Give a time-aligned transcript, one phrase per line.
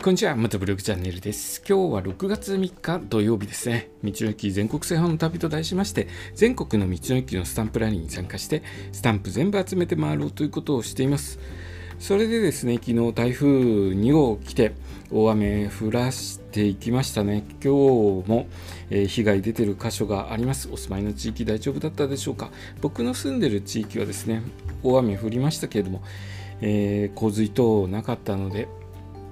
[0.00, 1.60] こんにちは、またブログチャンネルです。
[1.68, 3.90] 今日は6月3日土曜日ですね。
[4.04, 6.06] 道の駅全国制覇の旅と題しまして、
[6.36, 11.40] 全国の道の駅のスタンプラリーに参加して、スタンプ全部集めて回ろうということをしています。
[11.98, 14.72] それでですね、昨日台風2号来て、
[15.10, 17.44] 大雨降らしていきましたね。
[17.60, 18.46] 今日も、
[18.90, 20.68] えー、被害出てる箇所があります。
[20.70, 22.52] お住まいの地域大丈夫だったでしょうか。
[22.80, 24.42] 僕の住んでる地域はですね、
[24.84, 26.04] 大雨降りましたけれども、
[26.60, 28.68] えー、洪水等なかったので、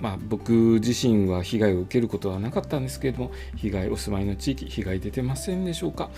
[0.00, 0.52] まあ、僕
[0.84, 6.10] 自身は被害を受けることはなかったんですけれども、被害、お住まいの地域、被害出てませんでしょうか。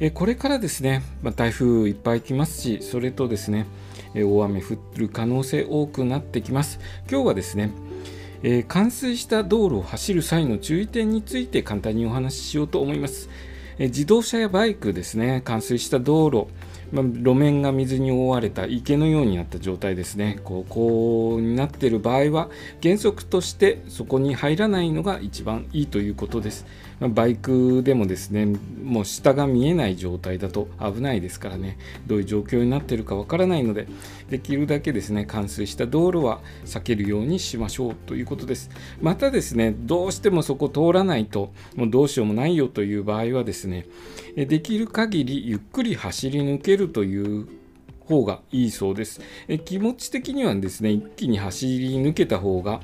[0.00, 3.66] えこれからですね、まあ、台風いっぱい来ますし、それとですね、
[4.14, 6.80] え大雨降る可能性多くなってきます。
[7.10, 7.70] 今日はですね、
[8.42, 13.28] えー、冠水した道路を走る際の注意点について簡単にお話ししようと思います。
[13.78, 16.46] え自動車やバイクですね、冠水した道路、
[16.94, 20.40] まあ、路面が水に覆われた池のようになった状態ですね。
[20.44, 22.50] こうこうになっている場合は
[22.82, 26.66] 原則としてそこに入らないのが一番いいということです、
[27.00, 28.46] まあ、バイクでもですね
[28.84, 31.78] もう下が見えない状態だと危ないですからね。
[32.06, 33.88] どういう状況になっているかわからないので
[34.30, 38.70] できるだけですね冠水した道路は避けるようにしましょうということです。
[39.02, 43.86] またですねどうしてもそこ通らないともうどうしようもないよという場合はですね
[44.36, 47.48] できる限りゆっくり走り抜けるという
[48.06, 49.20] 方がいいそうです。
[49.48, 52.80] え気持ち的にはですね、一気に走り抜けた方が、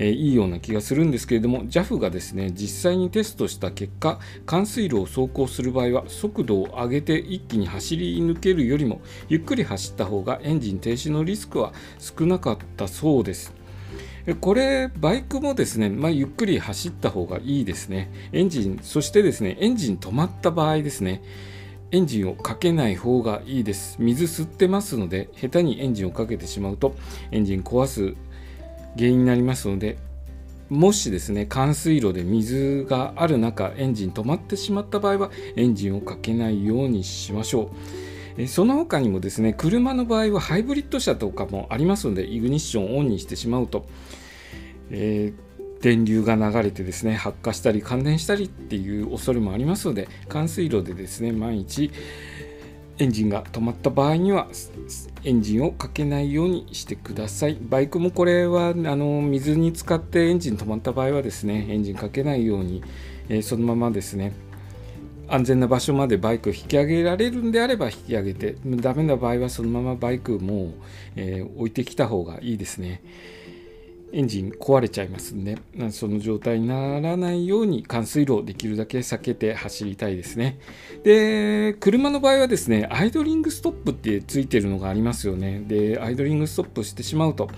[0.00, 13.54] えいいような気がするんですけれども、JAF がですね、実際にテストした結果、冠水路を走行する場合は、速度を上げて一気に走り抜けるよりも、ゆっくり走った方がエンジン停止のリスクは少なかったそうです。
[14.42, 18.10] これ、バイクもですね、まあ、ゆっくり走った方がいいですね。
[18.32, 21.22] エンジン、そしてですね、エンジン止まった場合ですね、
[21.90, 23.96] エンジンをかけない方がいいです。
[23.98, 26.94] 水吸ってますので、下手にエンジンをかけてしまうと、
[27.30, 28.14] エンジン壊す
[28.96, 29.96] 原因になりますので、
[30.68, 37.70] もしですね、冠水路で水がある中、エンジン止まってしまった場合は、エンジンをかけないようにしましょ
[38.36, 38.46] う。
[38.46, 43.86] その他にもですね、車の場合はハイブリッド車とかもありますので、イグニッションをオンにしてしまうと、
[44.90, 45.47] えー
[45.80, 51.90] 電流が流れてですね発火したり感電したりっていう恐れもありますので冠水路でですね毎日
[52.98, 54.48] エンジンが止まった場合には
[55.22, 57.56] エンジンをかけないようにしてください。
[57.60, 62.82] バイクもこれはあの水に浸かってエンジン止まった場合はですねエンジンかけないように、
[63.28, 64.32] えー、そのままですね
[65.28, 70.72] 安全な場所までバイクを引き上げられるんであれば引き上げてダメな場合はそのままバイクも、
[71.14, 73.00] えー、置いてきた方がいいですね。
[74.12, 75.58] エンジン壊れちゃいますんで、
[75.90, 80.58] その状態にならないように冠水路をできるだけ避けて走りたいですね。
[81.04, 85.62] で、車の場合はですね、アイドリングストップってついてるのがありますよね。
[85.66, 87.48] で、アイドリングストップしてしまうと、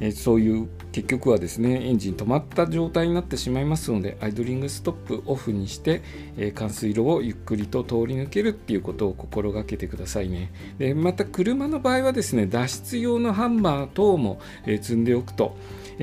[0.00, 6.02] えそういう結局はですねエンジン止まった状態になってしまいますのでアイドリングストップオフにして、
[6.36, 10.52] え冠水路をゆっくりと通り抜けるっていうことを心がけてくださいね。
[10.78, 15.56] でまた車の場合はですね脱出用のハンマー等も、え積んでおくと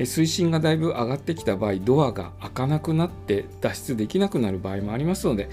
[0.06, 5.48] 水深がだいぶ上がってきた場合ドアが開かなくなって脱出できなくなる場合もありますので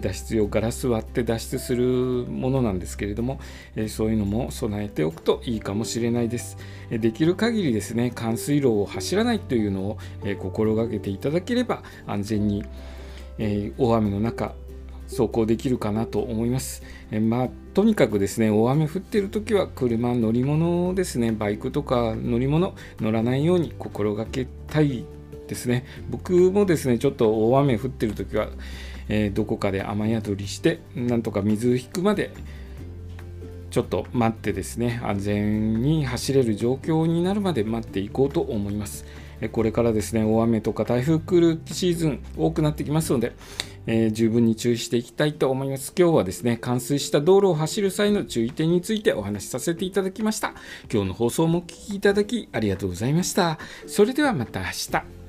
[0.00, 1.84] 脱出用ガラス割って脱出する
[2.28, 3.40] ものなんですけれども
[3.88, 6.56] そういうのも備えておくといいかもしれないです。
[6.90, 9.98] できる限りですね冠水路を走らないというのを
[10.38, 12.64] 心がけていただければ安全に
[13.78, 14.54] 大雨の中
[15.12, 16.82] 走行できるかなと思います。
[17.10, 25.04] えまあ、とにかくですね、大雨降っているときは車、乗り物ですね、バイクとか乗り物、乗らないように心がけたい
[25.46, 25.84] ですね。
[26.10, 28.48] 僕もですね、ちょっと大雨降っているときは、
[29.08, 32.32] えー、どこかで雨宿りして、なんとか水引くまで、
[33.70, 39.04] ちょっと待ってですね、安全に走れる状況になるまで待っていこうと思います。
[39.48, 43.32] これからですね、大雨とか台風来るシーズン多くなってきますので、
[43.86, 45.92] えー、十分に注意していきたいと思います。
[45.96, 50.54] 今日はですね、冠水した道路を走る際の注意点についてお話しさせていただきました。
[50.92, 53.58] 今日の放送もお聴きいただきありがとうございました。
[53.86, 55.21] それではまた明日。